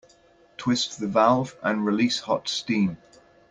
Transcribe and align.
Twist 0.57 0.99
the 0.99 1.05
valve 1.05 1.55
and 1.61 1.85
release 1.85 2.21
hot 2.21 2.47
steam. 2.49 2.97